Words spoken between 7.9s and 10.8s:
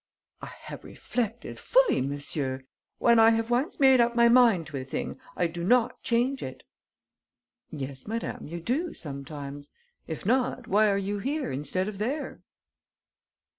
madame, you do, sometimes. If not,